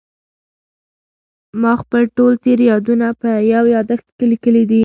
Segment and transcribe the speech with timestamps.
[1.61, 4.79] ما خپل ټول تېر یادونه په یو یادښت کې لیکلي دي.